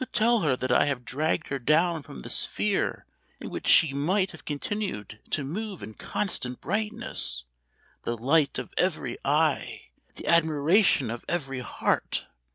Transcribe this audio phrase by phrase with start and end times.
[0.01, 3.05] To tell her that I have dragged her down from the sphere
[3.39, 7.43] in which she might have continued to move in constant brightness
[8.01, 12.25] the light of every eye the admiration of every heart!